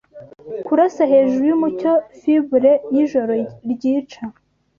[0.65, 3.31] Kurasa hejuru yumucyo Fibure yijoro
[3.71, 4.21] ryica